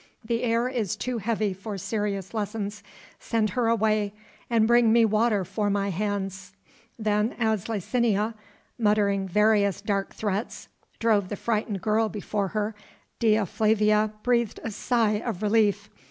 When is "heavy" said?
1.19-1.53